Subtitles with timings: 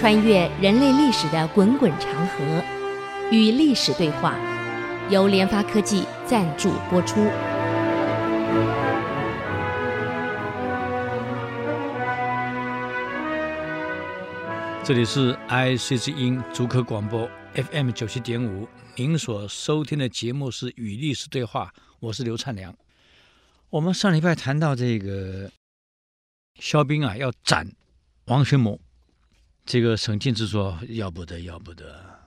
[0.00, 2.64] 穿越人类历史的滚滚长河，
[3.30, 4.34] 与历史对话，
[5.10, 7.16] 由联发科技赞助播出。
[14.82, 22.74] 这里是 IC 之音竹科广播 FM 九七点五，您所收听的节目是《与历史对话》，我是刘灿良。
[23.68, 25.50] 我们上礼拜谈到这个
[26.58, 27.70] 肖兵啊，要斩
[28.24, 28.80] 王玄谟。
[29.64, 32.18] 这个沈庆之说：“要不得，要不得！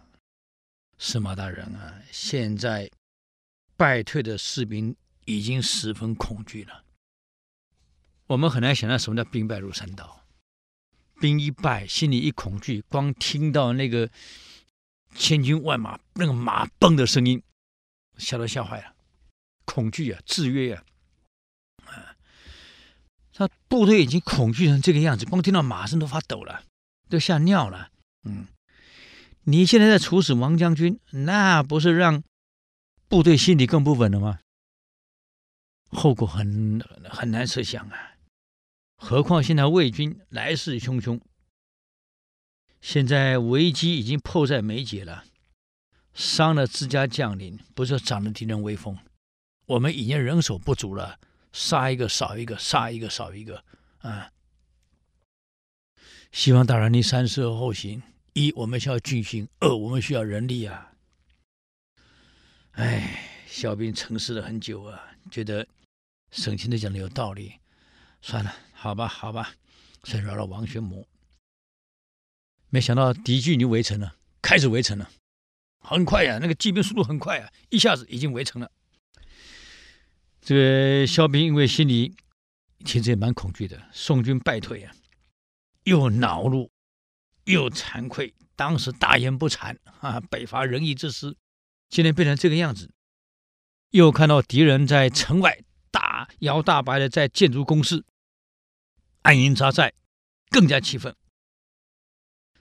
[0.98, 2.90] 司马大人啊，现在
[3.76, 6.86] 败退的士兵已经十分恐惧了。
[8.28, 10.24] 我们很难想象什么叫兵败如山倒。
[11.20, 14.10] 兵一败，心里一恐惧，光听到那个
[15.14, 17.44] 千军万马那个马蹦的声音，
[18.18, 18.96] 吓都吓坏了，
[19.66, 20.84] 恐惧啊，制约啊！
[21.86, 22.16] 啊，
[23.34, 26.64] 他部队已经恐惧成这个样子，光听到马声都发抖了。”
[27.14, 27.92] 都吓尿了，
[28.24, 28.48] 嗯，
[29.44, 32.24] 你现在在处死王将军，那不是让
[33.08, 34.40] 部队心里更不稳了吗？
[35.90, 38.14] 后果很很难设想啊！
[38.96, 41.22] 何况现在魏军来势汹汹，
[42.82, 45.24] 现在危机已经迫在眉睫了，
[46.16, 48.98] 伤了自家将领，不是长了敌人威风，
[49.68, 51.20] 我们已经人手不足了，
[51.52, 53.64] 杀一个少一个，杀一个少一个，
[54.00, 54.32] 啊！
[56.34, 58.02] 希望大人你三思而后行。
[58.34, 60.92] 一，我们需要军心；二，我们需要人力啊。
[62.72, 65.68] 哎，萧兵沉思了很久啊，觉得
[66.32, 67.54] 沈清的讲的有道理。
[68.24, 69.54] 算了，好吧，好吧，
[70.06, 71.06] 先饶了王玄谟。
[72.70, 75.12] 没想到敌军已经围城了，开始围城了，
[75.82, 78.72] 很快呀、那个骑兵速度很快啊，一下子已经围城了。
[80.42, 82.16] 这个萧兵因为心里
[82.84, 84.96] 其实也蛮恐惧的，宋军败退啊。
[85.84, 86.72] 又恼怒，
[87.46, 88.34] 又惭愧。
[88.56, 91.36] 当时大言不惭啊，北伐仁义之师，
[91.90, 92.92] 今天变成这个样子。
[93.90, 95.60] 又看到敌人在城外
[95.92, 98.06] 大摇大摆的在建筑工事，
[99.24, 99.94] 安营扎寨，
[100.50, 101.16] 更加气愤。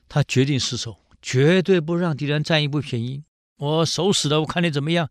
[0.08, 3.24] 他决定失守，绝对不让敌人占一步便宜。
[3.56, 5.10] 我守死了，我看你怎么样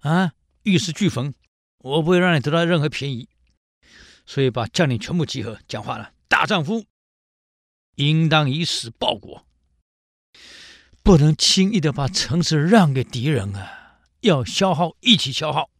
[0.00, 0.32] 啊？
[0.64, 1.34] 玉石俱焚，
[1.78, 3.28] 我不会让你得到任何便宜。
[4.26, 6.86] 所以把将领全部集合，讲话了，大丈夫。
[7.96, 9.46] 应当以死报国，
[11.02, 14.00] 不能轻易的把城池让给敌人啊！
[14.20, 15.70] 要消耗，一起消耗。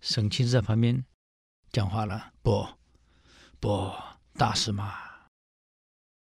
[0.00, 1.04] 沈庆在旁边
[1.72, 2.68] 讲话了：“不，
[3.58, 3.92] 不，
[4.34, 5.28] 大司马，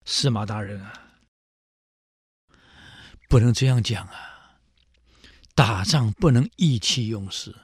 [0.05, 1.19] 司马大人啊，
[3.29, 4.61] 不能这样讲啊！
[5.55, 7.55] 打仗不能意气用事，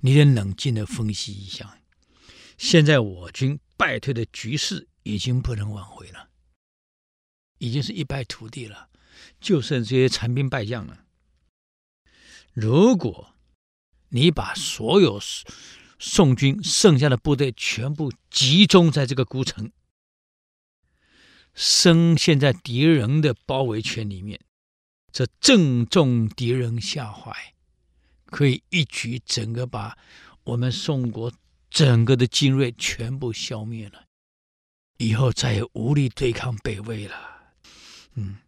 [0.00, 1.78] 你得冷静的分析一下。
[2.58, 6.30] 现在我军败退的局势。”已经不能挽回了，
[7.58, 8.90] 已经是一败涂地了，
[9.40, 11.04] 就剩这些残兵败将了。
[12.52, 13.32] 如果
[14.08, 15.20] 你把所有
[16.00, 19.70] 宋军剩下的部队全部集中在这个孤城，
[21.54, 24.40] 深陷在敌人的包围圈里面，
[25.12, 27.54] 这正中敌人下怀，
[28.24, 29.96] 可以一举整个把
[30.42, 31.32] 我们宋国
[31.70, 34.05] 整个的精锐全部消灭了。
[34.98, 37.14] 以后再也无力对抗北魏了。
[38.14, 38.38] 嗯，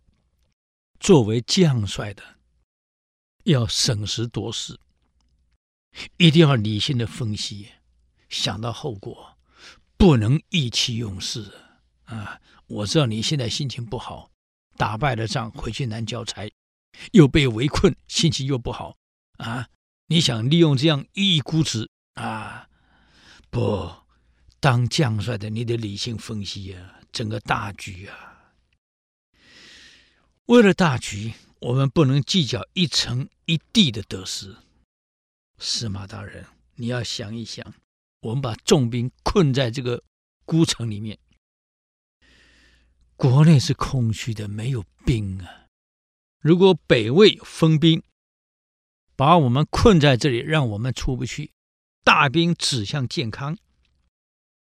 [0.98, 2.22] 作为将帅的，
[3.44, 4.78] 要审时度势，
[6.16, 7.69] 一定要理性的分析，
[8.28, 9.36] 想到后果，
[9.97, 11.53] 不能意气用事
[12.04, 12.41] 啊！
[12.66, 14.30] 我知道你现在心情不好，
[14.76, 16.50] 打败了仗回去难交差，
[17.12, 18.97] 又被围困，心情又不好
[19.38, 19.69] 啊！
[20.06, 22.69] 你想利用这样一意孤行啊？
[23.50, 24.08] 不。
[24.61, 28.53] 当将帅的，你得理性分析呀、啊，整个大局啊。
[30.47, 34.57] 为了大局，我们不能计较一城一地的得失。
[35.59, 37.75] 司马大人，你要想一想，
[38.21, 40.03] 我们把重兵困在这个
[40.45, 41.19] 孤城里面，
[43.16, 45.66] 国内是空虚的，没有兵啊。
[46.41, 48.03] 如果北魏分兵，
[49.15, 51.53] 把我们困在这里，让我们出不去，
[52.03, 53.59] 大兵指向健康。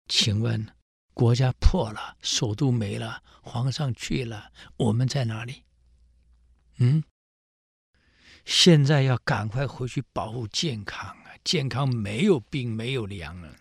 [0.06, 0.68] 请问，
[1.12, 5.64] 国家破了，首都没了，皇上去了，我们在哪里？
[6.78, 7.04] 嗯，
[8.44, 11.32] 现在要赶快回去保护健康啊！
[11.42, 13.56] 健康没有兵，没有粮了，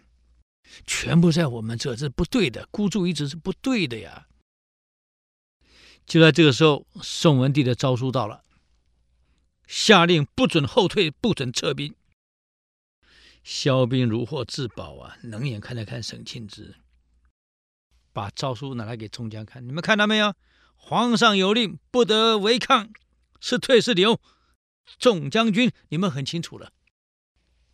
[0.85, 4.27] 全部在我们这，这不对的，孤注一掷是不对的呀！
[6.05, 8.43] 就在这个时候，宋文帝的诏书到了，
[9.67, 11.95] 下令不准后退，不准撤兵。
[13.43, 15.17] 萧兵如获至宝啊！
[15.21, 16.75] 冷眼看了看沈庆之，
[18.13, 20.33] 把诏书拿来给众将看，你们看到没有？
[20.75, 22.89] 皇上有令，不得违抗，
[23.39, 24.19] 是退是留，
[24.97, 26.71] 众将军你们很清楚了。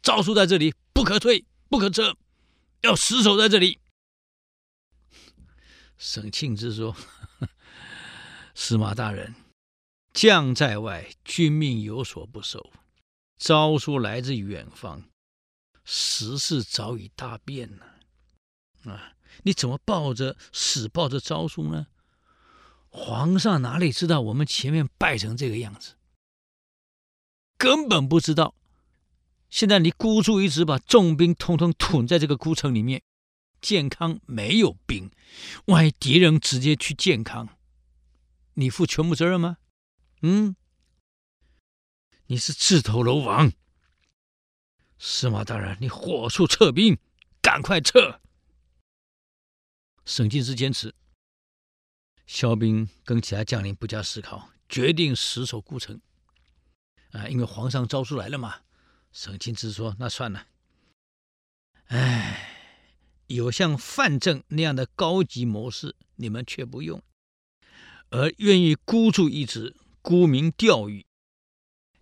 [0.01, 2.15] 诏书在这里，不可退，不可撤，
[2.81, 3.79] 要死守在这里。
[5.97, 6.95] 沈庆之说
[8.55, 9.35] ：“司马大人，
[10.13, 12.71] 将在外，君命有所不受。
[13.37, 15.08] 诏书来自远方，
[15.91, 18.91] 时势早已大变了。
[18.91, 21.87] 啊，你怎么抱着死抱着招数呢？
[22.89, 25.95] 皇上哪里知道我们前面败成这个样子？
[27.57, 28.53] 根本不知道。
[29.49, 33.01] 现在你孤注一掷，把重兵统统屯在这个孤城里面。”
[33.59, 35.11] 健康没有兵，
[35.65, 37.57] 万一敌人直接去健康，
[38.53, 39.57] 你负全部责任吗？
[40.21, 40.55] 嗯，
[42.27, 43.51] 你是自投罗网。
[44.99, 46.99] 司马大人，你火速撤兵，
[47.41, 48.19] 赶快撤！
[50.05, 50.93] 沈进之坚持，
[52.27, 55.99] 萧兵跟其他将领不加思考，决定死守孤城。
[57.11, 58.61] 啊，因为皇上诏书来了嘛。
[59.11, 60.45] 沈庆之说：“那算了。”
[61.87, 62.55] 哎。
[63.29, 66.99] 有像范正那样的高级谋士，你们却不用，
[68.09, 71.05] 而愿意孤注一掷、沽名钓誉，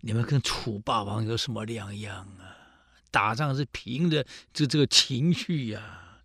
[0.00, 2.47] 你们跟楚霸王有什么两样啊？
[3.10, 6.20] 打仗是凭着这这个情绪呀、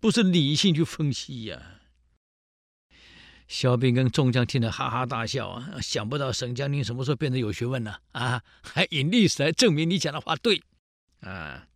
[0.00, 1.74] 不是理性去分析呀、啊。
[3.48, 5.80] 萧兵跟众将听得哈哈大笑啊！
[5.80, 8.42] 想不到沈将军什么时候变得有学问了啊？
[8.62, 10.62] 还引历史来证明你讲的话对
[11.20, 11.66] 啊！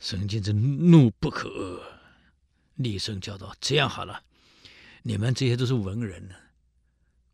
[0.00, 1.80] 沈庆之怒不可遏，
[2.74, 4.24] 厉声叫道：“这样好了，
[5.04, 6.34] 你们这些都是文人呢，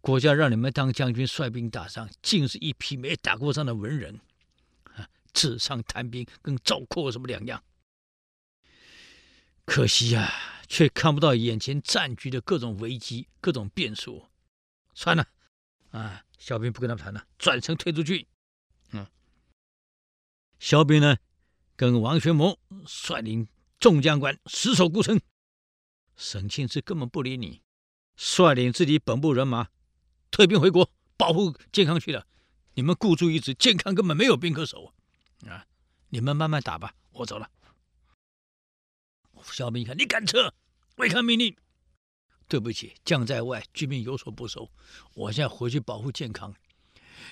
[0.03, 4.21] 国家让你们当将军率兵打仗，竟是一批没打过仗的文人，
[5.39, 7.63] 纸上谈兵，跟赵括有什么两样？
[9.65, 10.33] 可惜呀、
[10.67, 14.27] 却看不到眼前战局的各种危机、各种变数。
[14.95, 15.29] 算了，
[15.91, 18.27] 啊，小兵不跟他们谈了，转身退出去。
[18.91, 19.07] 嗯，
[20.59, 21.19] 小兵呢？”
[21.77, 23.47] 跟王玄谟率领
[23.79, 25.21] 众将官死守孤城，
[26.17, 27.63] 沈庆之根本不理你，
[28.17, 29.69] 率领自己本部人马
[30.33, 32.27] 退兵回国，保护健康去了。
[32.75, 34.95] 你们孤注一掷，健康根本没有兵可守啊！
[35.47, 35.65] 啊
[36.09, 37.51] 你们慢慢打吧，我走了。
[39.53, 40.53] 小兵一看，你敢撤，
[40.97, 41.57] 违抗命令？
[42.49, 44.71] 对不起，将在外，军命有所不受。
[45.15, 46.55] 我现在回去保护健康，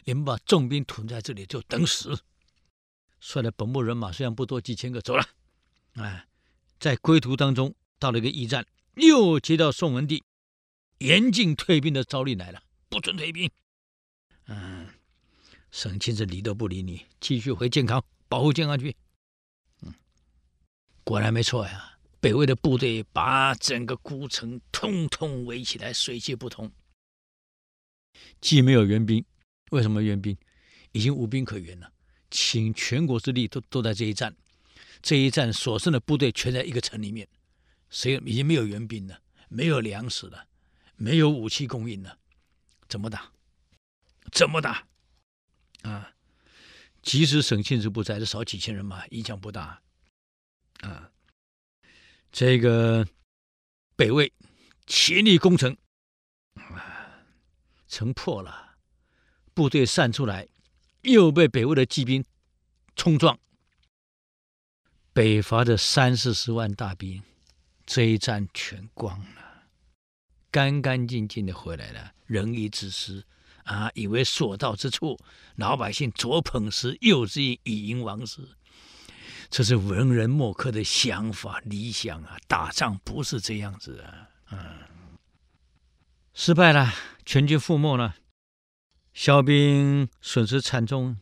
[0.05, 2.19] 你们把重兵屯在这里，就等死。
[3.19, 5.27] 率了本部人马，虽然不多，几千个走了。
[5.95, 6.29] 哎，
[6.79, 10.23] 在归途当中，到了一个驿站，又接到宋文帝
[10.99, 13.51] 严禁退兵的诏令来了，不准退兵。
[14.47, 14.76] 嗯，
[15.77, 18.97] 沈庆之理都不理你，继续回健康保护健康去。
[19.83, 19.93] 嗯，
[21.05, 26.73] 果然没错呀，北魏的部队把整个孤城通通围起来，水泄不通。
[28.41, 29.23] 既没有援兵，
[29.71, 30.35] 为什么援兵？
[30.93, 31.93] 已经无兵可援了。
[32.31, 34.35] 倾全国之力都都在这一战，
[35.03, 37.29] 这一战所剩的部队全在一个城里面，
[37.91, 39.21] 谁已经没有援兵了，
[39.51, 40.47] 没有粮食了，
[40.97, 42.17] 没有武器供应了，
[42.89, 43.31] 怎么打？
[44.33, 44.89] 怎么打？
[45.87, 46.13] 啊！
[47.03, 49.81] 即使沈庆之不在，这少几千人嘛影响不大。
[50.81, 51.11] 啊，
[52.33, 53.07] 这个
[53.95, 54.33] 北魏
[54.87, 55.77] 全力攻城，
[56.55, 57.25] 啊，
[57.89, 58.77] 城破了，
[59.55, 60.49] 部队散出来。
[61.03, 62.25] 又被北魏的骑兵
[62.97, 63.39] 冲撞，
[65.13, 67.23] 北伐的三四十万大兵，
[67.87, 69.69] 这一战全光了，
[70.51, 72.13] 干干净净的回来了。
[72.25, 73.25] 仁义之师
[73.67, 75.19] 啊，以为所到之处，
[75.57, 78.49] 老百姓左捧时，右之以以迎王师，
[79.51, 82.37] 这是文人墨客的想法理想啊！
[82.47, 84.29] 打仗不是这样子啊！
[84.53, 84.59] 嗯，
[86.33, 86.93] 失败了，
[87.25, 88.17] 全军覆没了。
[89.13, 91.17] 萧兵损失惨重，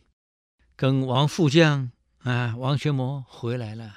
[0.75, 3.95] 跟王副将啊王玄谟回来了，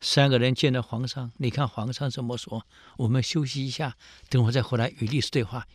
[0.00, 2.66] 三个人见了皇上，你看皇上怎么说？
[2.98, 3.96] 我们休息一下，
[4.28, 5.66] 等会再回来与历史对话。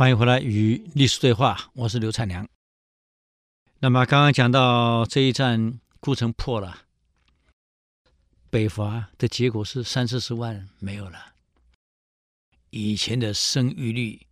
[0.00, 2.48] 欢迎回来与历史对话，我是刘灿良。
[3.80, 6.84] 那么刚刚讲到这一战，孤城破了，
[8.48, 11.34] 北伐的结果是三四十万没有了。
[12.70, 14.26] 以前的生育率，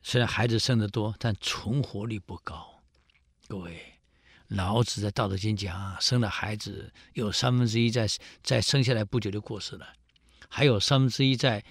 [0.00, 2.80] 虽然孩子生的多，但存活率不高。
[3.48, 3.98] 各位，
[4.46, 8.06] 老子在《道德经》讲，生了孩子有三分之一在
[8.44, 9.88] 在生下来不久就过世了，
[10.48, 11.64] 还有三分之一在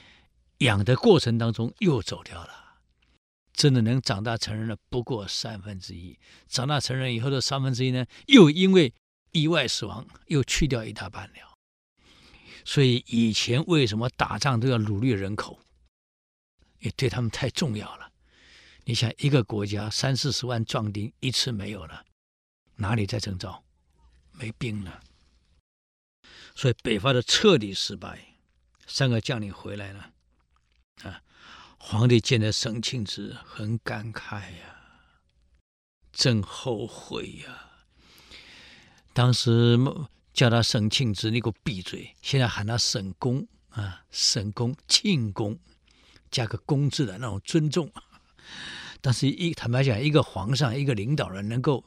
[0.57, 2.62] 养的过程当中又走掉了。
[3.53, 8.93] 真的能长大成人的不过三分之一，长大成人以后的三分之一呢，又因为
[9.31, 11.57] 意外死亡又去掉一大半了。
[12.65, 15.60] 所以以前为什么打仗都要掳掠人口？
[16.79, 18.12] 也对他们太重要了。
[18.86, 22.05] 你想，一个国家三四十万壮丁一次没有了，
[22.75, 23.63] 哪里再征召？
[24.31, 25.01] 没兵了。
[26.55, 28.36] 所以北伐的彻底失败，
[28.86, 30.12] 三个将领回来了。
[31.03, 31.22] 啊，
[31.85, 35.19] 皇帝见了沈庆之，很感慨呀、啊，
[36.13, 37.83] 真后悔呀、
[39.11, 39.77] 当时
[40.33, 42.15] 叫他沈庆之，你给我闭嘴！
[42.21, 45.59] 现在喊他沈公啊，沈公、庆公。
[46.31, 47.91] 加个“公”字的那种尊重，
[49.01, 51.83] 但是一坦白讲，一个皇上、一个领导人能够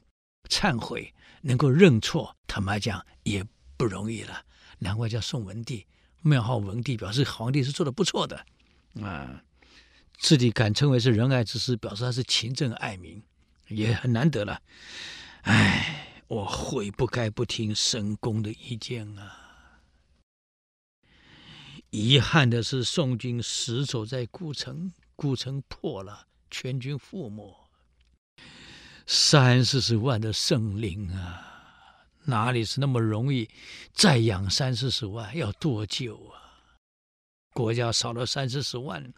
[0.48, 3.44] 忏悔、能够认错，坦白讲也
[3.78, 4.44] 不容易了。
[4.78, 5.86] 难怪叫宋文帝，
[6.20, 8.46] 庙号文帝，表示皇帝是做的不错的
[9.02, 9.42] 啊。
[10.18, 13.22] 自己敢称为是仁爱之师，表示他是勤政爱民，
[13.68, 14.60] 也很难得了。
[15.42, 19.42] 哎，我悔不该不听沈公的意见啊。
[21.90, 27.54] 遗憾的是，宋军死守在故城，故城破了，全军覆没。
[29.06, 33.48] 三四十万的生灵啊，哪里是那么容易？
[33.92, 36.66] 再养三四十万要多久啊？
[37.52, 39.14] 国家少了三四十万，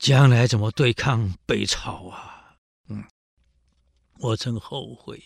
[0.00, 2.56] 将来怎么对抗北朝啊？
[2.88, 3.04] 嗯，
[4.18, 5.22] 我真后悔。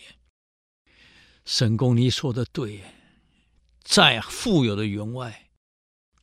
[1.45, 2.83] 沈公，你说的对，
[3.85, 5.49] 再富有的员外。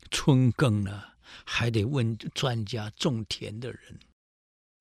[0.10, 1.16] 春耕了，
[1.46, 3.98] 还得问专家种田的人；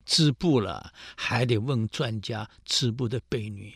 [0.05, 3.71] 织布了，还得问专家织布的婢女；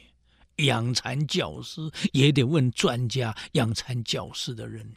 [0.67, 1.81] 养蚕教师
[2.13, 4.97] 也得问专家养蚕教师的人；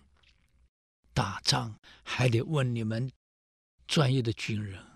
[1.13, 3.12] 打仗还得问你们
[3.86, 4.87] 专业的军人。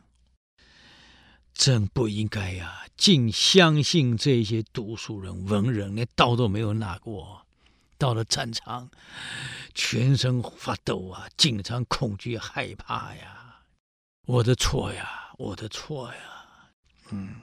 [1.62, 2.88] 真不应该呀！
[2.98, 7.46] 竟相信这些读书人、文人，连刀都没有拿过。
[8.00, 8.90] 到了战场，
[9.76, 13.62] 全身发抖啊，紧张、恐惧、害怕呀！
[14.26, 16.72] 我的错呀，我的错呀！
[17.12, 17.36] 嗯，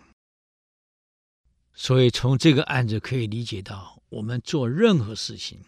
[1.73, 5.61] 所以从这个案子可以理解到，我们做任何事情，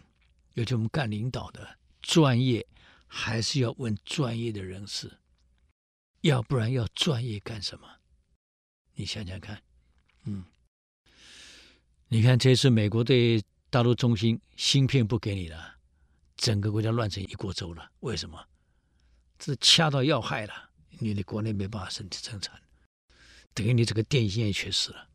[0.55, 2.67] 尤其我们干领导的，专业
[3.07, 5.19] 还是要问专业的人士，
[6.19, 7.87] 要不然要专业干什么？
[8.95, 9.61] 你想想看，
[10.25, 10.43] 嗯，
[12.07, 13.43] 你看这次美国对。
[13.73, 15.77] 大陆中心芯片不给你了，
[16.35, 17.89] 整个国家乱成一锅粥了。
[18.01, 18.45] 为什么？
[19.39, 22.61] 这掐到要害了，你的国内没办法生生产，
[23.53, 25.07] 等于你这个电信也缺失了。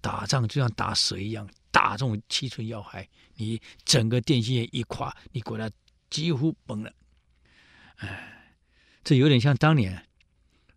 [0.00, 5.70] 打仗就像打蛇一样，打中七寸要害，你整个电信业一垮，你国家
[6.08, 6.90] 几乎崩了。
[7.96, 8.56] 哎，
[9.04, 10.08] 这有点像当年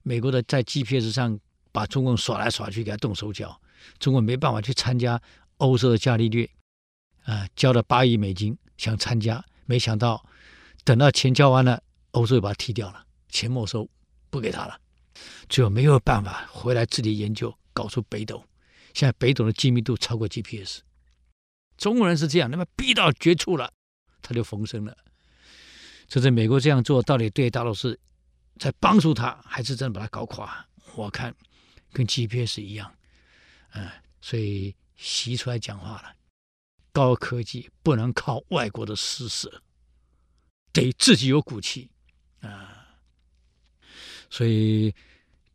[0.03, 1.39] 美国的在 GPS 上
[1.72, 3.60] 把中共耍来耍去，给他动手脚，
[4.00, 5.22] 中国没办法去参加
[5.58, 6.50] 欧洲的伽利略。
[7.24, 10.25] 啊，交了八亿美金想参加，没想到
[10.84, 13.88] 等到钱交完了，欧洲又把他踢掉了，钱没收，
[14.32, 14.80] 不给他了，
[15.48, 18.44] 最后没有办法回来自己研究，搞出北斗。
[18.94, 20.80] 现在北斗的精密度超过 GPS，
[21.78, 23.72] 中国人是这样，那么逼到绝处了，
[24.22, 24.98] 他就逢生了。
[26.08, 27.98] 这是美国这样做，到底对大陆是
[28.58, 30.66] 在帮助他，还是真的把他搞垮？
[30.96, 31.34] 我看
[31.91, 32.95] 跟 GPS 一样，
[33.74, 33.89] 嗯，
[34.21, 36.15] 所以习出来讲话了。
[36.93, 39.62] 高科技不能靠外国的施舍，
[40.74, 41.89] 得自己有骨气
[42.41, 43.00] 啊！
[44.29, 44.93] 所以，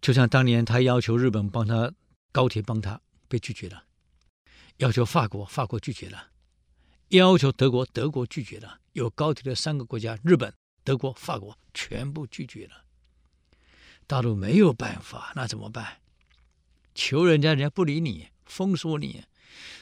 [0.00, 1.93] 就像当年他要求日本帮他
[2.33, 3.85] 高铁帮他被拒绝了，
[4.78, 6.31] 要求法国法国拒绝了，
[7.09, 12.85] 要求德国德国拒绝了，有高铁的三个国家日本、德国、法国全部拒绝了。
[14.07, 16.00] 大陆没有办法，那怎么办？
[16.97, 19.23] 求人家人家不理你，封锁你。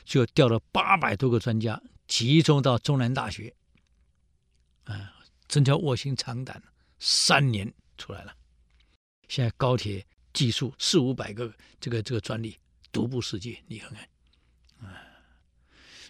[0.05, 3.53] 就调了八百多个专家，集中到中南大学，
[4.85, 5.15] 啊，
[5.49, 6.63] 真叫卧薪尝胆，
[6.99, 8.37] 三年出来了。
[9.29, 12.57] 现在高铁技术四五百个这个这个专利
[12.93, 14.09] 独步世界，你看看，
[14.87, 15.03] 啊，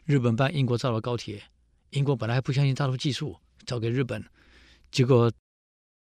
[0.04, 1.42] 日本帮英国造了高铁，
[1.90, 4.22] 英国本来还不相信大陆技术，交给日本，
[4.90, 5.32] 结果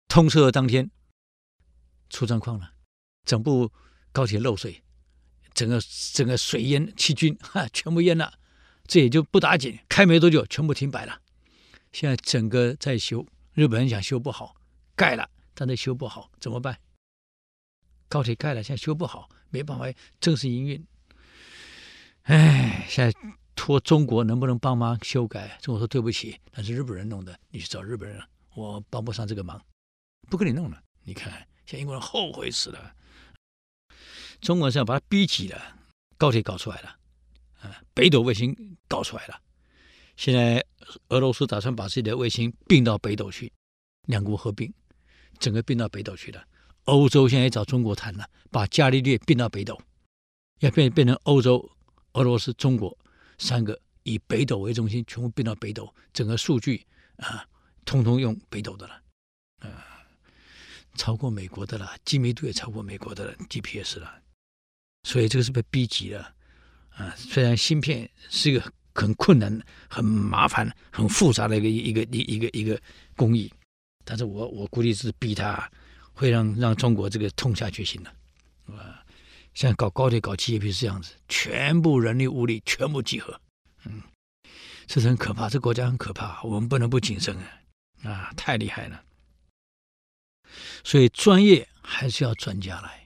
[0.07, 0.89] 通车的当天
[2.11, 2.75] 出状况了，
[3.25, 3.73] 整部
[4.13, 4.83] 高铁漏水。
[5.53, 5.81] 整个
[6.13, 8.35] 整个水淹七军哈，全部淹了，
[8.87, 11.21] 这也就不打紧，开没多久全部停摆了。
[11.93, 14.55] 现在整个在修，日本人想修不好，
[14.95, 16.79] 盖了，但是修不好怎么办？
[18.09, 19.87] 高铁盖了，现在修不好，没办法
[20.21, 20.87] 正式营运。
[22.23, 23.19] 哎，现在
[23.57, 25.59] 托中国能不能帮忙修改？
[25.61, 28.23] 中国说对不起，那是日本人弄的，你去找日本人，
[28.55, 29.61] 我帮不上这个忙，
[30.31, 30.81] 不给你弄了。
[31.03, 31.33] 你看，
[31.67, 32.95] 现在英国人后悔死了。
[34.41, 35.77] 中国是要把它逼急了，
[36.17, 36.97] 高铁搞出来了，
[37.61, 39.41] 啊，北斗卫星搞出来了。
[40.17, 40.65] 现在
[41.09, 43.53] 俄罗斯打算把自己的卫星并到北斗去，
[44.07, 44.73] 两国合并，
[45.39, 46.45] 整个并到北斗去了。
[46.85, 49.81] 欧洲现在也找中国谈了，把伽利略并到北斗，
[50.61, 51.71] 要变变成欧洲、
[52.15, 52.97] 俄罗斯、中国
[53.39, 57.47] 三个以北斗为中心，全部并到北斗，整个数据啊，
[57.85, 59.03] 通通用北斗的了，
[59.61, 60.05] 啊，
[60.97, 64.20] 超过美国的了，精密度也超过美国的了 GPS 了。
[65.03, 66.35] 所以这个是被逼急了，
[66.91, 72.81] 啊，虽然芯片是一个很困难、很麻烦、很复杂的一个一个一一个一个
[73.17, 73.51] 工艺，
[74.05, 75.71] 但是我我估计是逼他，
[76.13, 78.11] 会让让中国这个痛下决心的，
[78.77, 79.03] 啊，
[79.55, 83.41] 像搞高铁、搞 GDP 是这样子，全部人力物力全部集合，
[83.85, 84.03] 嗯，
[84.87, 87.35] 这是很可怕，这国家很可怕，我们不能不谨慎
[88.03, 89.03] 啊，啊，太厉害了，
[90.85, 93.00] 所以专业还是要专家来。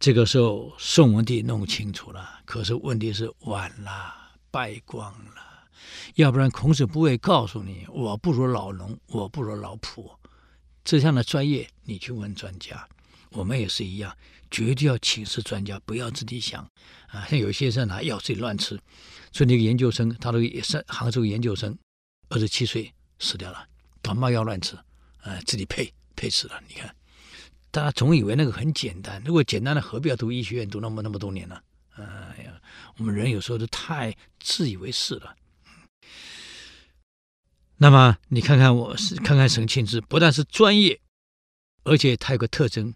[0.00, 4.14] 这个时候，宋文帝弄清楚了，可是问题是晚了，
[4.50, 5.68] 败光了。
[6.14, 10.10] 要不然，孔子不会告诉你：“我不如老农，我不如老仆。”
[10.82, 12.88] 这样的专业，你去问专家。
[13.32, 14.16] 我们也是一样，
[14.50, 16.66] 绝对要请示专家，不要自己想
[17.08, 17.26] 啊。
[17.28, 18.80] 像有些人拿药自己乱吃，
[19.32, 21.78] 说那个研究生，他都也是杭州研究生，
[22.30, 23.66] 二十七岁死掉了，
[24.00, 24.76] 感冒药乱吃，
[25.20, 26.58] 啊，自己配配死了。
[26.66, 26.96] 你看。
[27.70, 31.60] 大家总以为那个很简单，如果简单的，何必要读医学院读那么那么多年呢？
[31.94, 32.60] 哎呀，
[32.96, 35.36] 我们人有时候都太自以为是了。
[37.76, 41.00] 那么你看看我是看看沈庆之，不但是专业，
[41.84, 42.94] 而且他有个特征：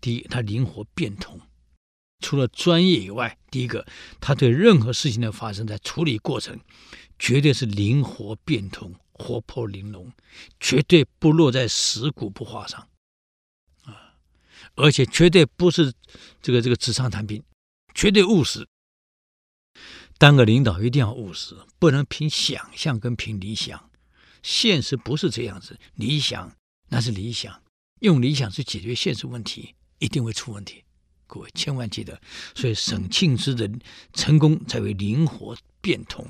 [0.00, 1.40] 第一，他灵活变通。
[2.20, 3.86] 除了专业以外，第一个，
[4.20, 6.58] 他对任何事情的发生，在处理过程，
[7.18, 10.12] 绝对是灵活变通、活泼玲珑，
[10.58, 12.88] 绝对不落在死骨不化上。
[14.78, 15.92] 而且绝对不是
[16.40, 17.42] 这个这个纸上谈兵，
[17.94, 18.66] 绝对务实。
[20.18, 23.90] 当个领导一定要务实，不能凭想象跟凭理想。
[24.42, 26.56] 现实不是这样子，理想
[26.88, 27.62] 那是理想，
[28.00, 30.84] 用理想去解决现实问题，一定会出问题。
[31.26, 32.20] 各位千万记得，
[32.54, 33.68] 所以沈庆之的
[34.12, 36.24] 成功才会灵活变通，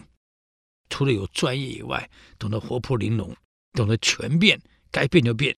[0.88, 3.36] 除了有专业以外，懂得活泼玲珑，
[3.74, 5.54] 懂得全变，该变就变，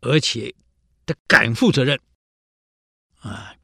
[0.00, 0.54] 而且
[1.04, 2.00] 他敢负责任。
[3.22, 3.56] 啊！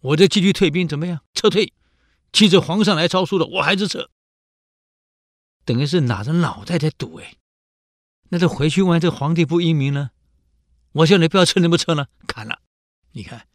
[0.00, 1.20] 我这继续退兵怎么样？
[1.32, 1.72] 撤退，
[2.32, 4.10] 骑着皇上来招书的，我还是撤，
[5.64, 7.36] 等于是拿着脑袋在赌哎。
[8.30, 10.10] 那这回去万一这皇帝不英明呢？
[10.92, 12.06] 我叫你不要撤，你不撤呢？
[12.26, 12.60] 砍了！
[13.12, 13.46] 你看，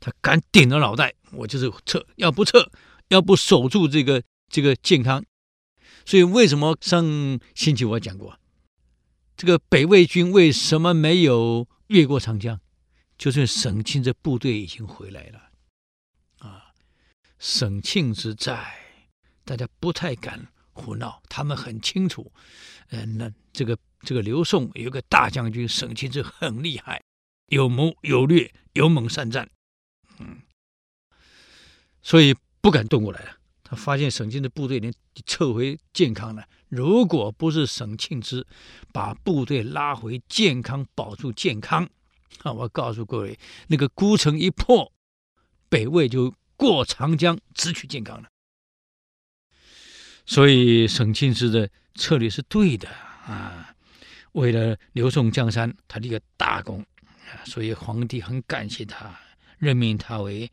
[0.00, 2.06] 他敢顶着脑袋，我就是撤。
[2.16, 2.70] 要不撤，
[3.08, 5.24] 要不守住这个这个健康。
[6.06, 7.04] 所以为什么上
[7.54, 8.38] 星期我讲过，
[9.36, 12.60] 这个北魏军为什么没有越过长江？
[13.16, 15.50] 就是沈庆之部队已经回来了，
[16.40, 16.72] 啊，
[17.38, 18.74] 沈庆之在，
[19.44, 22.32] 大家不太敢胡闹，他们很清楚，
[22.88, 27.00] 嗯、呃，那这个这个刘宋有个大将军沈庆之很厉害，
[27.46, 29.48] 有谋有略，勇猛善战，
[30.18, 30.42] 嗯，
[32.02, 33.38] 所以不敢动过来了。
[33.62, 34.92] 他发现沈庆的部队已经
[35.24, 38.46] 撤回健康了，如果不是沈庆之
[38.92, 41.88] 把部队拉回健康，保住健康。
[42.42, 42.52] 啊！
[42.52, 44.92] 我告诉各位，那个孤城一破，
[45.68, 48.28] 北魏就过长江直取健康了。
[50.26, 53.74] 所以沈庆之的策略是对的啊！
[54.32, 57.44] 为了刘宋江山，他立个大功啊！
[57.44, 59.18] 所以皇帝很感谢他，
[59.58, 60.50] 任命他为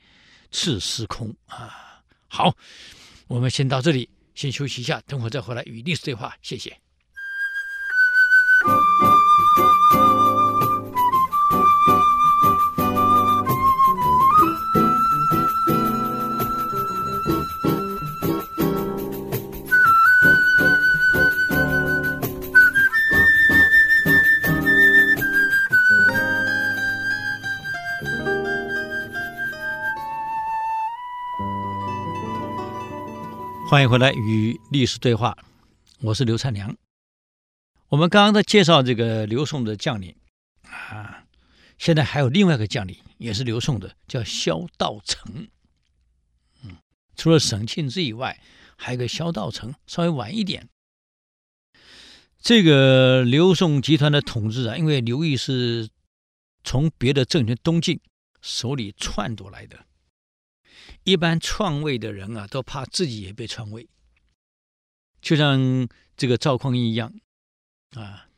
[0.52, 2.04] 刺史空啊。
[2.28, 2.56] 好，
[3.28, 6.36] 我们先到这里，先休息一下，等会再回来与历史对话。
[6.42, 6.80] 谢谢。
[33.72, 35.34] 欢迎回来与历史对话，
[36.02, 36.76] 我是刘灿良。
[37.88, 40.14] 我们刚刚在介绍这个刘宋的将领
[40.64, 41.24] 啊，
[41.78, 45.48] 现在还有另外一个将领，也是刘宋的，叫萧道成。
[46.66, 46.76] 嗯，
[47.16, 48.42] 除了沈庆之以外，
[48.76, 50.68] 还有个萧道成，稍微晚一点。
[52.42, 55.88] 这个刘宋集团的统治啊，因为刘裕是
[56.66, 58.02] 从别的政权东进，
[58.42, 59.86] 手里篡夺来的。
[61.04, 63.88] 一般篡位的人啊，都怕自己也被篡位，
[65.22, 67.14] 就像这个赵匡胤一样
[67.96, 68.30] 啊，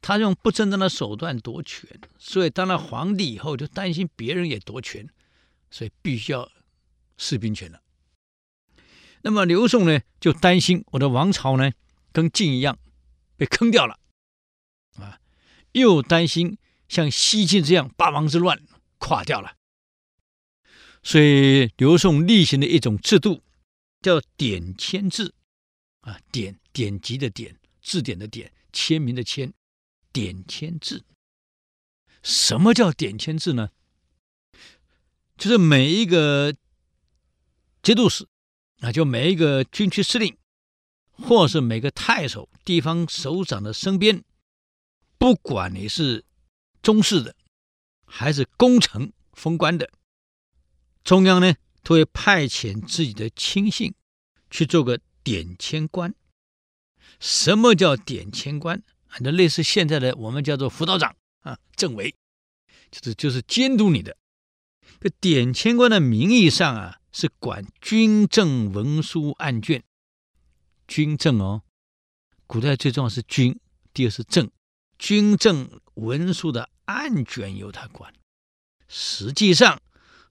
[0.00, 5.08] 他用不正当的手段夺权，所以当了皇帝以后，就担心别人也夺权，
[5.70, 6.50] 所以必须要
[7.18, 7.82] 士兵权了。
[9.22, 11.72] 那么刘宋呢，就担心我的王朝呢，
[12.12, 12.78] 跟晋一样
[13.36, 13.98] 被坑掉了，
[14.98, 15.20] 啊，
[15.72, 16.56] 又担心
[16.88, 18.62] 像西晋这样八王之乱
[18.98, 19.56] 垮掉了。
[21.06, 23.40] 所以刘宋例行的一种制度
[24.02, 25.32] 叫典签制，
[26.00, 29.52] 啊，典典籍的典，字典的典，签名的签，
[30.12, 31.04] 典签制。
[32.24, 33.70] 什么叫典签制呢？
[35.38, 36.56] 就是每一个
[37.84, 38.26] 节度使，
[38.80, 40.36] 啊，就每一个军区司令，
[41.12, 44.24] 或是每个太守、地方首长的身边，
[45.18, 46.24] 不管你是
[46.82, 47.36] 宗室的，
[48.04, 49.88] 还是功臣封官的。
[51.06, 53.94] 中央呢，都会派遣自己的亲信
[54.50, 56.12] 去做个典签官。
[57.20, 58.82] 什么叫典签官？
[59.20, 62.16] 那类似现在的我们叫做辅导长啊，政委，
[62.90, 64.16] 就是就是监督你的。
[64.98, 69.84] 这典签官的名义上啊，是管军政文书案卷。
[70.88, 71.62] 军政哦，
[72.48, 73.60] 古代最重要是军，
[73.92, 74.50] 第二是政。
[74.98, 78.12] 军政文书的案卷由他管，
[78.88, 79.80] 实际上。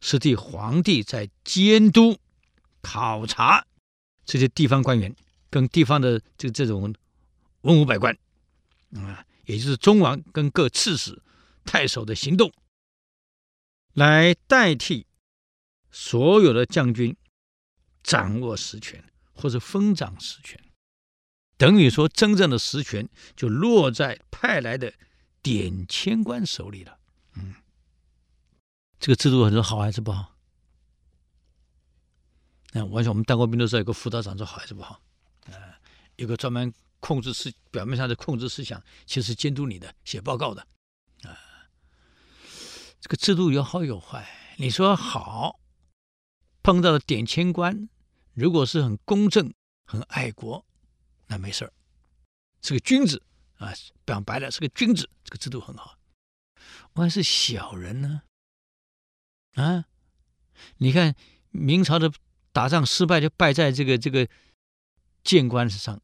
[0.01, 2.17] 是替皇帝在监督、
[2.81, 3.65] 考察
[4.25, 5.15] 这些地方官员
[5.49, 6.93] 跟地方的这这种
[7.61, 8.17] 文武百官
[8.93, 11.21] 啊，也就是中王跟各刺史、
[11.63, 12.51] 太守的行动，
[13.93, 15.07] 来代替
[15.91, 17.15] 所有的将军
[18.03, 19.03] 掌握实权
[19.33, 20.59] 或者分掌实权，
[21.57, 24.93] 等于说真正的实权就落在派来的
[25.41, 26.99] 典签官手里了。
[28.99, 30.35] 这个制度是好还是不好？
[32.71, 34.99] 那完全我们当过兵的时候，有个辅导长说好还是不好？
[35.47, 35.79] 啊，
[36.15, 40.61] 有个专门控制思，表面上的控制思想，其实监督你的，写报告的。
[41.23, 41.37] 啊，
[42.99, 44.27] 这个制度有好有坏。
[44.57, 45.59] 你说好，
[46.63, 47.87] 碰到的典签官，
[48.33, 49.53] 如果是很公正、
[49.85, 50.65] 很爱国，
[51.27, 51.73] 那没事儿，
[52.61, 53.23] 是个君子
[53.57, 53.71] 啊，
[54.05, 55.97] 讲白了是个君子，这个制度很好。
[56.93, 58.23] 万一是小人呢？
[59.55, 59.85] 啊
[60.77, 61.15] 你看
[61.51, 62.11] 明朝的
[62.51, 64.27] 打仗失败，就败在这个这个
[65.23, 66.01] 谏官之上。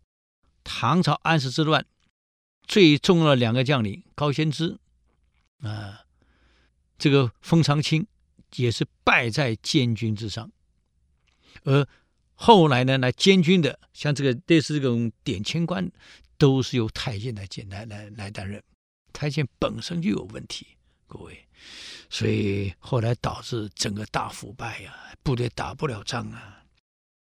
[0.63, 1.85] 唐朝安史之乱，
[2.67, 4.77] 最重要的两个将领高仙芝
[5.61, 6.05] 啊，
[6.97, 8.05] 这个封长清
[8.55, 10.51] 也是败在监军之上。
[11.63, 11.87] 而
[12.35, 15.91] 后来呢，来监军的，像这个类似这种典签官，
[16.37, 18.61] 都是由太监来监来来来担任。
[19.13, 20.67] 太监本身就有问题，
[21.11, 21.45] 各位。
[22.09, 26.63] 所以后来导致整个大腐败呀、部队打不了仗啊。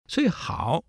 [0.06, 0.84] 所以好，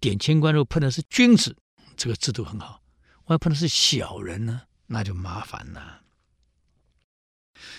[0.00, 1.54] 典签官如果碰的是君子，
[1.96, 2.80] 这个制度很好；
[3.26, 6.02] 万一碰的是小人呢，那就麻烦了，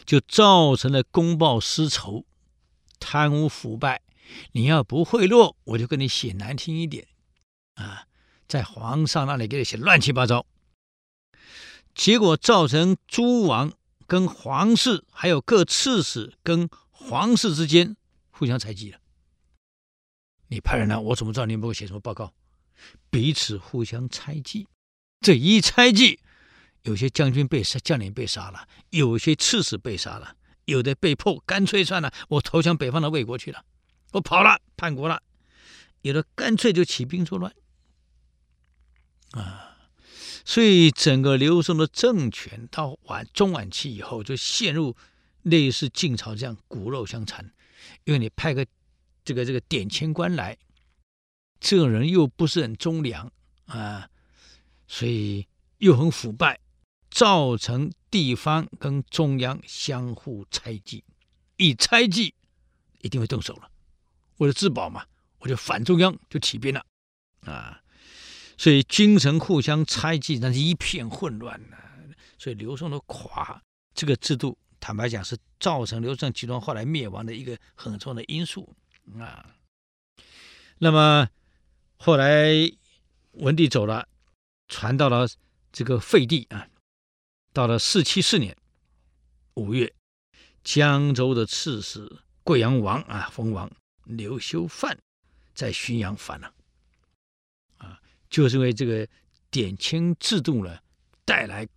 [0.05, 2.25] 就造成了公报私仇、
[2.99, 4.01] 贪污腐败。
[4.53, 7.07] 你要不贿赂，我就跟你写难听一点
[7.75, 8.07] 啊，
[8.47, 10.45] 在皇上那里给你写乱七八糟，
[11.93, 13.73] 结果造成诸王。
[14.11, 17.95] 跟皇室还有各刺史跟皇室之间
[18.29, 18.99] 互相猜忌了。
[20.49, 22.33] 你派人来，我怎么知道你没有写什么报告？
[23.09, 24.67] 彼此互相猜忌，
[25.21, 26.19] 这一猜忌，
[26.81, 33.63] 有些将军被杀，将领被杀了；有些刺史被杀了；有的被迫干脆算了，我投降北方的魏国去了，
[34.11, 35.19] 我跑了叛国了；
[36.01, 37.55] 有的干脆就起兵作乱
[39.31, 39.70] 啊。
[40.43, 44.95] 所以，整个刘宋的政权到晚中晚期以后，就陷入
[45.43, 47.53] 类似晋朝这样骨肉相残。
[48.03, 48.65] 因为你派个
[49.23, 50.57] 这个这个典签官来，
[51.59, 53.31] 这个人又不是很忠良
[53.65, 54.09] 啊，
[54.87, 56.59] 所以又很腐败，
[57.09, 61.03] 造成地方跟中央相互猜忌。
[61.57, 62.33] 一猜忌，
[63.01, 63.69] 一定会动手了。
[64.37, 65.05] 为了自保嘛，
[65.39, 66.83] 我就反中央，就起兵了
[67.41, 67.80] 啊。
[68.61, 71.97] 所以君臣互相猜忌，那是一片混乱呐、啊。
[72.37, 73.59] 所以刘宋的垮，
[73.95, 78.71] 这个制度，坦白讲是造成刘宋集团后来灭亡的一个很重要的因素
[79.17, 79.55] 啊。
[80.77, 81.27] 那么
[81.97, 82.51] 后来
[83.31, 84.07] 文帝走了，
[84.67, 85.27] 传到了
[85.71, 86.67] 这个废帝啊。
[87.53, 88.55] 到了四七四年
[89.55, 89.91] 五月，
[90.63, 93.71] 江州的刺史贵阳王啊，封王
[94.03, 94.99] 刘修范
[95.55, 96.53] 在浔阳反了。
[98.31, 99.07] 就是因为这个
[99.51, 100.79] 典签制度呢，
[101.23, 101.67] 带来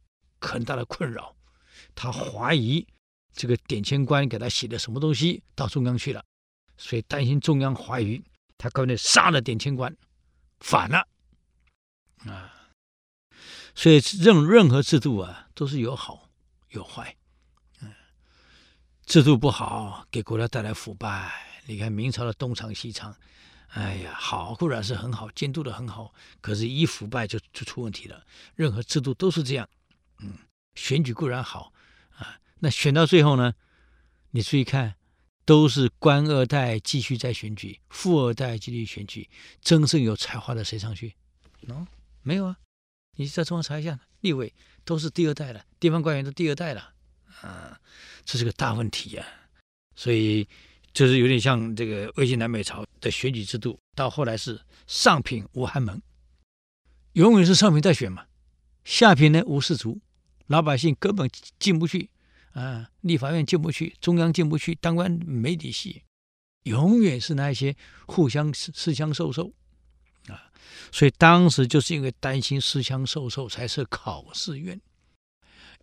[0.41, 1.37] 很大的困扰。
[1.95, 2.87] 他怀疑
[3.35, 6.25] 这个点签官给他写的什么东西到中央去了，
[6.79, 8.23] 所以担心中央怀疑，
[8.57, 9.95] 他干脆杀了点签官，
[10.61, 11.07] 反了
[12.25, 12.51] 啊。
[13.75, 16.31] 所以任任何制度啊，都是有好
[16.71, 17.17] 有坏。
[17.81, 17.93] 嗯，
[19.05, 21.33] 制度不好，给国家带来腐败。
[21.67, 23.17] 你看明朝的东厂西厂，
[23.75, 28.25] 哎呀，好固然是很好，监督的很好，可是一腐败就就出问题了。
[28.55, 29.69] 任何制度都是这样。
[30.21, 30.33] 嗯，
[30.77, 31.73] 选举固然好
[32.17, 33.55] 啊，那选到最后呢，
[34.31, 34.95] 你注意看，
[35.45, 39.29] 都是官二代继续在选举，富二代继续选举，
[39.61, 41.17] 真正有才华的谁上去？
[41.67, 41.85] 喏，
[42.23, 42.57] 没有啊。
[43.17, 46.95] 你在中央查一下，立委都是第二代了，地方官员都第二代了，
[47.43, 47.81] 啊，
[48.25, 49.27] 这是个大问题呀、
[49.97, 50.49] 所以
[50.95, 56.01] 就是有点像这个魏晋南北朝的选举制度，到后来是上品无寒门，
[57.15, 58.25] 永远是上品在选嘛，
[58.85, 60.01] 下品呢无士族，
[60.47, 61.29] 老百姓根本
[61.59, 62.09] 进不去
[62.53, 66.03] 啊，立法院进不去，中央进不去，当官没底细，
[66.63, 67.77] 永远是那些
[68.07, 69.53] 互相私私相授受。
[70.29, 70.51] 啊，
[70.93, 74.81] 所以当时就是因为担心私相授受，才设考试院，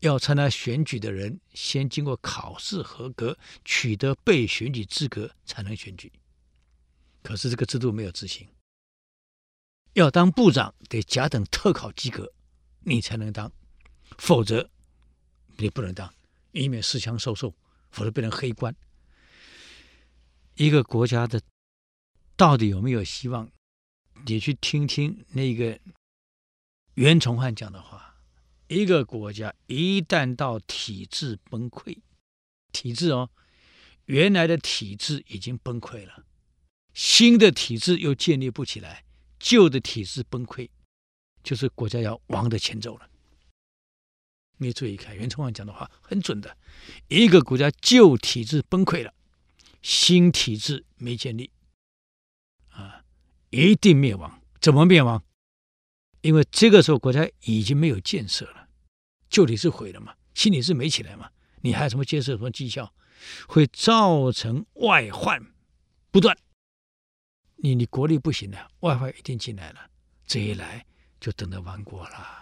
[0.02, 6.12] 要参加选举的人先经过考试合格，取得被选举资格才能选举。
[7.24, 8.48] 可是这个制度没有执行，
[9.94, 12.34] 要当部长得甲等特考及格，
[12.80, 13.52] 你才能当，
[14.18, 14.70] 否则
[15.58, 16.12] 你不能当，
[16.52, 17.54] 以免恃强受受，
[17.92, 18.76] 否则变成黑官。
[20.56, 21.40] 一个国家的
[22.36, 23.52] 到底有没有希望？
[24.26, 25.80] 你去听听那个
[26.96, 28.11] 袁崇焕讲的话：
[28.72, 31.98] 一个国家一旦到体制崩溃，
[32.72, 33.30] 体制哦，
[34.06, 36.26] 原来的体制已经崩溃了，
[36.94, 39.04] 新的体制又建立不起来，
[39.38, 40.70] 旧的体制崩溃，
[41.44, 43.10] 就是国家要亡的前奏了。
[44.60, 46.56] 你注意看，袁崇焕讲的话很准的：
[47.10, 49.14] 一个国家旧体制崩溃了，
[49.82, 51.52] 新体制没建立。
[52.70, 53.04] 啊
[53.50, 54.42] 一定灭亡？
[54.62, 55.22] 怎么灭亡？
[56.22, 58.61] 因为这个时候国家已经没有建设了，
[59.32, 62.94] 旧体是毁了嘛，新体制没起来嘛，你还有什么建设什么绩效？
[63.48, 65.42] 会造成外患
[66.12, 66.38] 不断。
[67.58, 69.80] 你你国力不行了，外患一定进来了，
[70.28, 70.86] 这一来
[71.20, 72.40] 就等着亡国了。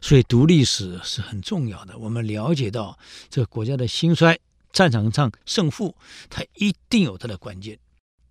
[0.00, 4.38] 所以读历史是很重要的，我们了解到这个国家的兴衰，
[4.70, 5.96] 战场上胜负，
[6.30, 7.78] 它一定有它的关键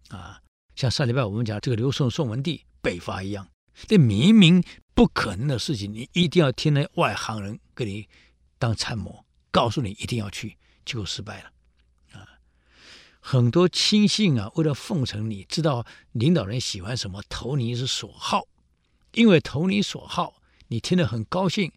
[0.10, 0.42] 啊。
[0.76, 3.48] 像上礼拜我们讲这个刘宋宋文帝北伐一样，
[3.88, 4.64] 这明明
[4.96, 8.08] 不可能的事情，你一定要听那外行人给你
[8.58, 11.52] 当参谋，告诉你一定要去，结果失败了
[12.14, 12.40] 啊！
[13.20, 18.48] 很多亲信啊，为了奉承你，知道领导人喜欢什么，投你是所好，
[19.12, 21.74] 因为投你所好，你听得很高兴，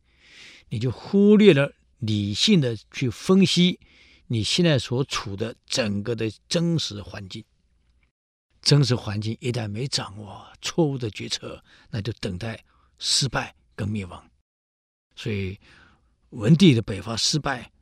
[0.68, 3.80] 你就忽略了理性的去分析
[4.28, 7.44] 你现在所处的整个的真实环境。
[8.62, 12.64] 真实环境一旦没掌握，错误的决策，那就等待
[12.98, 14.30] 失败跟灭亡。
[15.14, 15.58] 所以
[16.30, 17.72] 文帝的北伐失败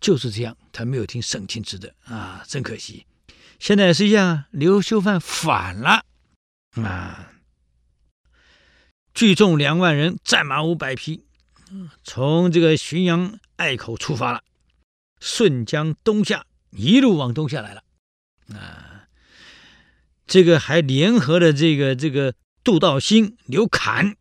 [0.00, 3.06] 就是这样，他没有听省亲之的啊，真可惜。
[3.58, 6.04] 现在也是一样，刘秀范反了
[6.76, 7.32] 啊，
[9.12, 11.26] 聚众两万人，战马五百匹，
[12.02, 14.42] 从这个浔阳隘口出发了，
[15.20, 17.82] 顺江东下，一路往东下来了
[18.58, 19.08] 啊。
[20.26, 24.16] 这个还联合了这个这个杜道兴、刘侃，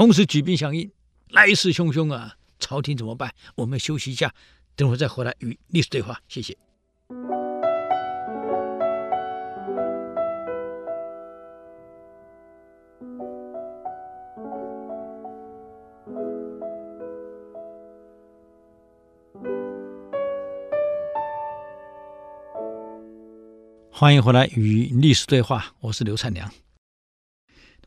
[0.00, 0.90] 同时举兵响应，
[1.28, 2.34] 来势汹汹啊！
[2.58, 3.34] 朝廷怎么办？
[3.54, 4.32] 我们休息一下，
[4.74, 6.18] 等会再回来与历史对话。
[6.26, 6.56] 谢谢。
[23.92, 26.50] 欢迎回来与历史对话，我是刘灿良。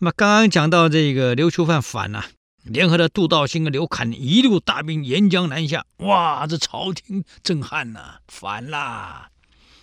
[0.03, 2.25] 那么刚刚讲到这个刘秀范反了，
[2.63, 9.29] 联合了杜道兴和刘侃一路大兵沿江南下，哇，这朝廷震撼呐、反啦！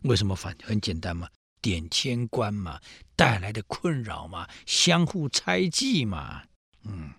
[0.03, 0.55] 为什么反？
[0.63, 1.27] 很简单嘛，
[1.63, 2.81] 点天官嘛，
[3.17, 6.43] 带来的困扰嘛，相互猜忌嘛，
[6.85, 7.15] 嗯，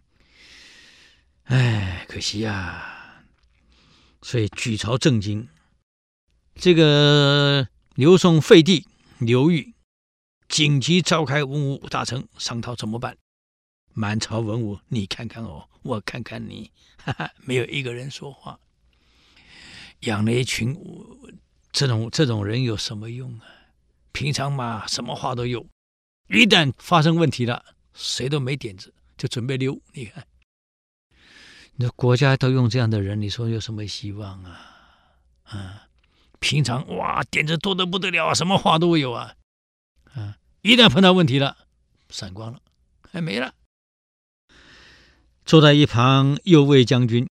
[1.46, 3.24] 哎，可惜呀、
[4.22, 5.48] 所以举朝震惊。
[6.54, 8.86] 这个刘宋废帝。
[9.18, 9.71] 刘裕
[10.52, 13.18] 紧急召开文武大臣商讨怎么办？
[13.94, 18.60] 满朝文武，你看看我，我看看你，哈哈，没有一个人说话。
[20.02, 20.78] 养了一群
[21.72, 23.46] 这种这种人有什么用啊？
[24.12, 25.66] 平常嘛，什么话都有，
[26.28, 29.80] 一旦发生问题了，谁都没点子，就准备溜。
[29.94, 30.28] 你看，
[31.78, 34.60] 那国家都用这样的人，你说有什么希望啊？
[35.44, 35.88] 啊
[36.40, 39.36] 平常哇点子多得不得了啊，什么话都有啊，
[40.14, 41.58] 啊，一旦碰到问题了，
[42.10, 42.62] 闪光了，
[43.10, 43.56] 还没了。
[45.44, 47.28] 坐在一旁右卫将军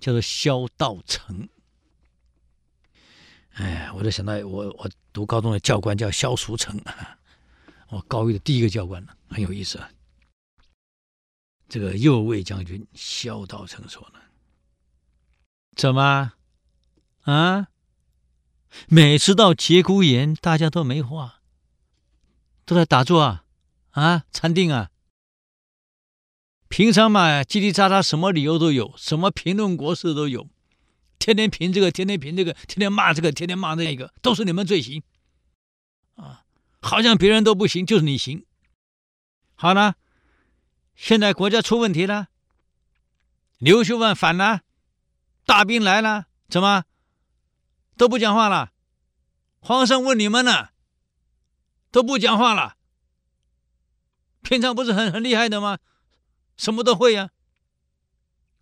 [0.00, 1.48] 叫做萧道成。
[3.52, 6.80] 哎，我就想到我我读高中的教官叫萧淑成，
[7.90, 9.90] 我高一的第一个教官很有意思啊。
[11.68, 14.20] 这个右卫将军萧道成说呢，
[15.76, 16.32] 怎么
[17.22, 17.68] 啊？
[18.88, 21.42] 每次到节骨眼，大家都没话，
[22.64, 23.44] 都在打坐啊，
[23.90, 24.90] 啊，禅定啊。
[26.68, 30.48] 平常嘛，叽叽喳喳，什么理由都有，什么评论国事都有。
[31.18, 35.02] 天天评这个，天天评这个，天天骂这个，天天骂那个，都是你们最行
[36.16, 36.44] 啊！
[36.80, 38.44] 好像别人都不行，就是你行。
[39.54, 39.94] 好了，
[40.96, 42.28] 现在国家出问题了，
[43.58, 44.62] 刘秀范反了，
[45.46, 46.84] 大兵来了，怎么
[47.96, 48.72] 都不讲话了？
[49.60, 50.70] 皇上问你们呢，
[51.94, 52.76] 都不讲话了。
[54.42, 55.78] 平常不是很很厉害的吗？
[56.56, 57.30] 什么都会呀？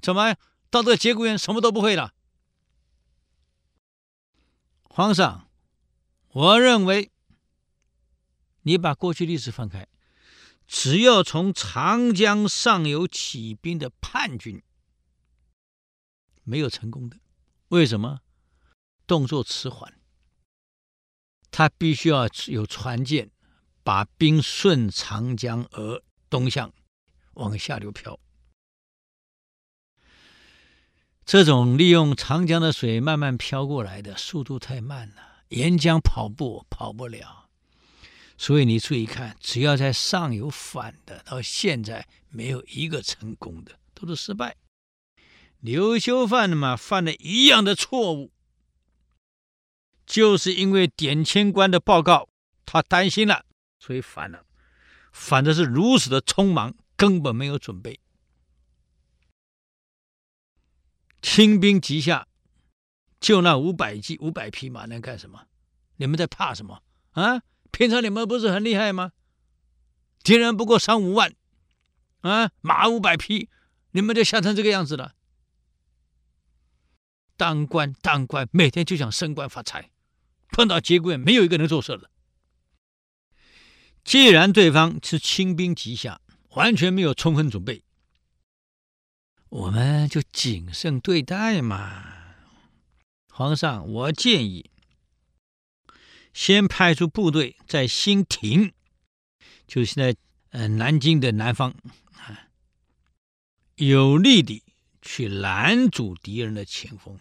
[0.02, 0.36] 怎么
[0.68, 2.12] 到这个节骨眼什么都不会了？
[4.82, 5.48] 皇上，
[6.28, 7.10] 我认为
[8.64, 9.88] 你把过去历史翻开，
[10.66, 14.62] 只要从长江上游起兵的叛军
[16.42, 17.16] 没有成功的，
[17.68, 18.20] 为什么？
[19.06, 19.98] 动作迟缓，
[21.52, 23.30] 他必须要有船舰
[23.84, 26.72] 把兵顺长江而东向
[27.34, 28.18] 往下流漂。
[31.24, 37.48] 这种利用长江的水慢慢飘过来的速度太慢了，沿江跑步跑不了。
[38.36, 44.56] 所以你注意看，只要在上游反的，到现在没有一个成功的，都是失败。
[45.60, 48.32] 刘秀范嘛，犯了一样的错误，
[50.12, 52.28] 就是因为点签官的报告，
[52.66, 53.46] 他担心了，
[53.78, 54.44] 所以反了。
[55.10, 57.98] 反的是如此的匆忙，根本没有准备。
[61.22, 62.28] 清兵急下，
[63.20, 65.46] 就那五百骑、五百匹马能干什么？
[65.96, 67.40] 你们在怕什么啊？
[67.70, 69.12] 平常你们不是很厉害吗？
[70.22, 71.34] 敌人不过三五万，
[72.20, 73.48] 啊，马五百匹，
[73.92, 75.14] 你们就吓成这个样子了。
[77.38, 79.90] 当官当官，每天就想升官发财，
[80.52, 82.08] 碰到节骨眼，没有一个能做事的。
[84.04, 87.82] 既然对方是轻兵急下，完全没有充分准备。
[89.48, 92.36] 我们就谨慎对待嘛，
[93.28, 94.70] 皇上，我建议
[96.32, 98.72] 先派出部队在新亭，
[99.66, 100.16] 就是现在
[100.50, 101.74] 呃南京的南方
[102.16, 102.48] 啊，
[103.76, 104.62] 有力的
[105.00, 107.18] 去拦阻敌人的前锋。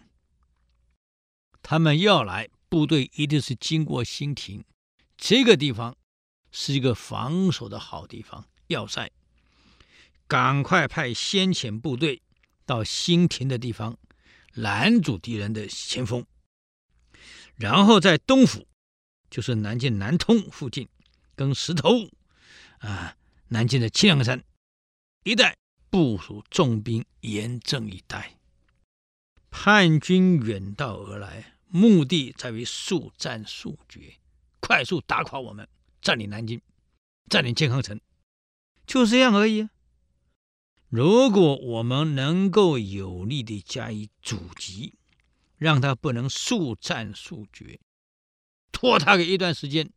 [1.62, 4.64] 他们要来，部队一定是经过新亭，
[5.18, 5.94] 这个地方
[6.50, 9.10] 是一个防守的好地方，要塞。
[10.26, 12.22] 赶快派先遣部队
[12.64, 13.98] 到新亭的地方
[14.54, 16.24] 拦阻敌人的前锋，
[17.56, 18.66] 然后在东府，
[19.28, 20.88] 就是南京南通附近，
[21.34, 22.08] 跟石头
[22.78, 24.42] 啊，南京的青羊山
[25.24, 25.58] 一带
[25.90, 28.38] 部署重兵严阵以待。
[29.50, 34.18] 叛军远道而来，目的在于速战速决，
[34.60, 35.66] 快速打垮我们，
[36.02, 36.60] 占领南京，
[37.30, 37.98] 占领健康城，
[38.86, 39.70] 就这样而已。
[40.90, 44.98] 如果我们能够有力地加以阻击，
[45.56, 47.80] 让他不能速战速决，
[48.70, 49.90] 拖他个一段时间，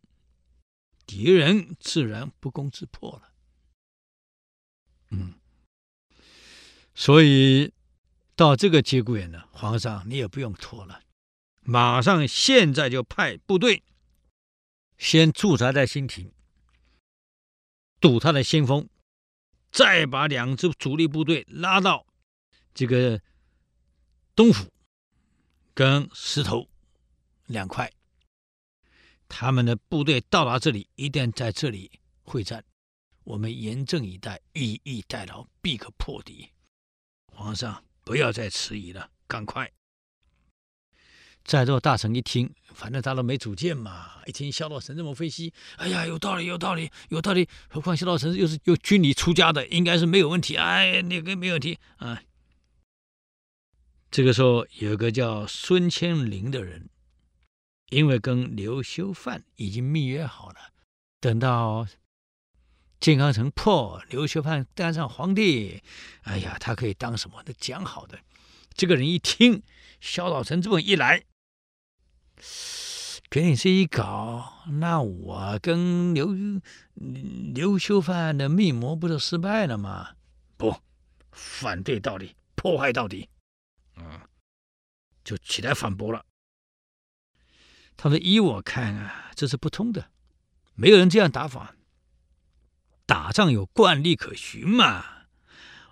[1.05, 3.33] 敌人自然不攻自破了。
[5.09, 5.33] 嗯，
[6.93, 7.73] 所以
[8.33, 11.01] 到这个节骨眼呢，皇上你也不用拖了，
[11.67, 13.83] 马上现在就派部队
[14.99, 16.31] 先驻扎在新亭，
[17.99, 18.87] 堵他的先锋。
[19.71, 22.05] 再把两支主力部队拉到
[22.73, 23.19] 这个
[24.33, 24.71] 东府
[25.73, 26.69] 跟石头
[27.47, 27.91] 两块，
[29.27, 32.63] 他们的部队到达这里，一定在这里会战。
[33.25, 36.47] 我们严阵以待，以逸待劳，必可破敌。
[37.25, 39.69] 皇上不要再迟疑了，赶快！
[41.45, 44.13] 在座大臣一听，反正他都没主见嘛。
[44.25, 47.47] 一听萧道成这么分析，哎呀，有道理，有道理，有道理。
[47.69, 50.55] 何况萧道成又是又军礼出家的，应该是没有问题。
[50.57, 52.19] 哎，那个没问题啊。
[54.09, 56.89] 这个时候，有个叫孙千龄的人，
[57.89, 60.71] 因为跟刘修范已经密约好了，
[61.19, 61.85] 等到
[62.99, 65.83] 健康城破，刘秀范当上皇帝，
[66.23, 67.43] 哎呀，他可以当什么？
[67.43, 68.17] 都讲好的。
[68.73, 69.61] 这个人一听
[70.01, 71.23] 萧道成这么一来。
[73.29, 76.33] 给你这一搞，那我跟刘
[77.53, 80.11] 刘秀范的密谋不就失败了吗？
[80.57, 80.75] 不，
[81.31, 83.27] 反对到底，破坏到底，
[83.97, 84.21] 嗯，
[85.23, 86.25] 就起来反驳了。
[87.97, 90.09] 他说：“依我看啊，这是不通的，
[90.75, 91.75] 没有人这样打法。
[93.05, 95.05] 打仗有惯例可循嘛。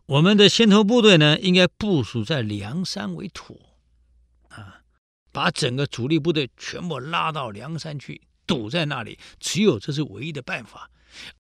[0.06, 3.73] 我们的先头部队呢，应该部署在梁山为妥，
[5.34, 9.20] 把整个主力部队全部拉到梁山去，堵在那里。
[9.40, 10.90] 只有这是唯一的办法。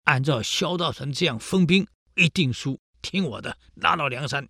[0.04, 2.80] 按照萧道成这样分兵，一定输。
[3.02, 4.50] 听我的，拉到梁山。”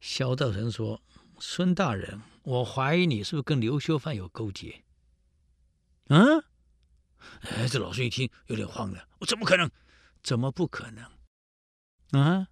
[0.00, 1.02] 萧道成说
[1.38, 4.82] ：“孙大人。”我怀疑你是不是跟刘秀范有勾结？
[6.08, 6.42] 嗯，
[7.42, 9.06] 哎，这老孙一听有点慌了。
[9.18, 9.70] 我怎么可能？
[10.22, 11.04] 怎么不可能？
[12.18, 12.48] 啊！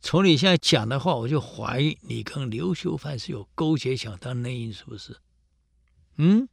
[0.00, 5.18] 从你现在讲的话，我就怀疑你跟刘秀范是有勾结，想当内应，是不是？
[6.16, 6.48] 嗯，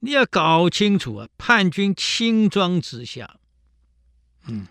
[0.00, 1.28] 你要搞清楚啊！
[1.38, 3.38] 叛军轻装直下，
[4.46, 4.68] 嗯。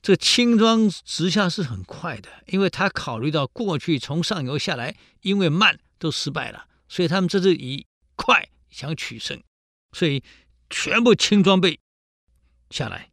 [0.00, 9.42] 这轻装直下是很快的，因为他考虑到过去从上游下来，因为慢都失败了，所以他们这是以快想取胜，
[9.92, 10.22] 所以
[10.68, 11.80] 全部轻装备
[12.68, 13.10] 下来，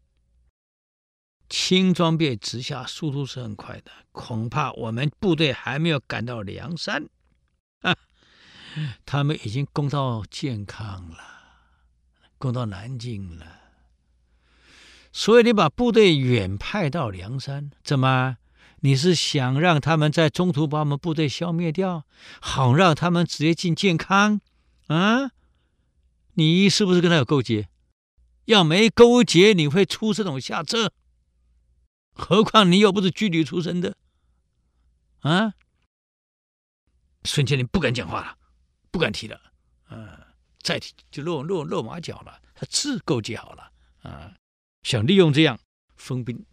[1.53, 7.09] 轻装备直下速度是很快的，恐怕我们部队还没有赶到梁山，
[9.05, 11.17] 他们已经攻到健康了，
[12.37, 13.45] 攻到南京了。
[15.11, 18.37] 所以你把部队远派到梁山，怎么？
[18.79, 22.05] 你是想让他们在中途把我们部队消灭掉，
[22.39, 24.39] 好让他们直接进健康？
[24.87, 25.31] 啊？
[26.35, 27.67] 你是不是跟他有勾结？
[28.45, 30.93] 要没勾结，你会出这种下策？
[32.21, 33.97] 何况你又不是军旅出身的，
[35.21, 35.55] 啊？
[37.23, 38.37] 孙千里不敢讲话了，
[38.91, 39.51] 不敢提了，
[39.85, 43.71] 啊，再提就露露露马脚了，他自勾结好了，
[44.03, 44.35] 啊。
[44.83, 45.59] 想利用这样
[45.95, 46.45] 分兵，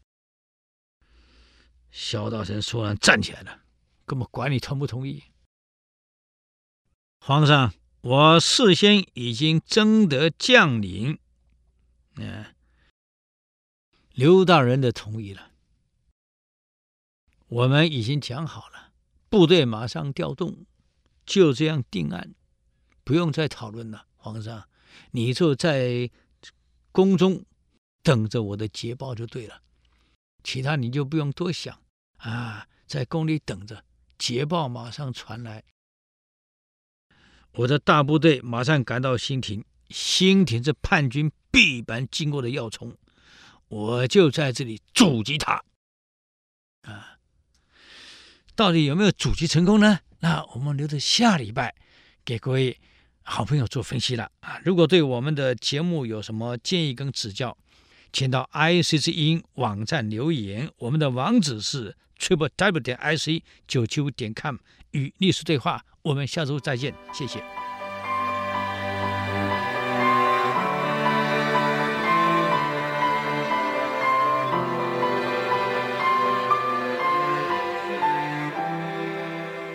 [1.90, 3.62] 萧道成说完站起来了，
[4.04, 5.24] 根本管你同不同意。
[7.20, 11.18] 皇上，我事先已经征得将领，
[12.16, 12.54] 嗯，
[14.12, 15.47] 刘大人的同意了。
[17.48, 18.92] 我们已经讲好了，
[19.28, 20.66] 部队马上调动，
[21.26, 22.34] 就这样定案，
[23.04, 24.06] 不用再讨论了。
[24.16, 24.68] 皇上，
[25.10, 26.10] 你就在
[26.92, 27.44] 宫中。
[28.00, 29.60] 等着我的捷报就对了，
[30.42, 31.78] 其他你就不用多想
[32.18, 33.84] 啊，在宫里等着，
[34.16, 35.62] 捷报马上传来。
[37.52, 42.96] 我的大部队马上赶到新亭，新亭是叛军必然经过的要冲，
[43.66, 45.62] 我就在这里阻击他。
[46.82, 47.17] 啊，
[48.58, 50.00] 到底有没有阻击成功呢？
[50.18, 51.76] 那我们留着下礼拜
[52.24, 52.76] 给各位
[53.22, 54.58] 好朋友做分析了啊。
[54.64, 57.56] 如果对我们的节目有什么建议跟指教，
[58.12, 64.56] 请到 IC 之音网站留言，我们的网址是 triple w 点 ic 九七五点 com
[64.90, 67.40] 与历史对话，我们下周再见，谢谢。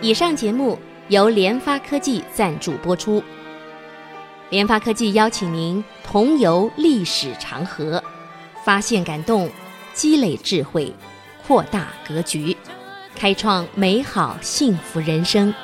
[0.04, 0.78] 以上节目
[1.08, 3.24] 由联发科技赞助播出，
[4.50, 8.04] 联发科技邀请您同游历史长河。
[8.66, 9.48] 发现感动，
[9.94, 10.92] 积累智慧，
[11.46, 12.54] 扩大格局，
[13.16, 15.54] 开创美好幸福人生。